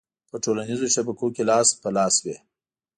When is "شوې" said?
2.21-2.35